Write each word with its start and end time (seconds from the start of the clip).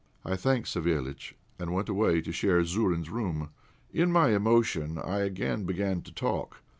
I 0.25 0.35
thanked 0.35 0.67
Savéliitch, 0.67 1.33
and 1.59 1.75
went 1.75 1.87
away 1.87 2.21
to 2.21 2.31
share 2.31 2.63
Zourine's 2.63 3.11
room. 3.11 3.51
In 3.93 4.11
my 4.11 4.29
emotion 4.29 4.97
I 4.97 5.19
again 5.19 5.63
began 5.65 6.01
to 6.01 6.11
talk. 6.11 6.63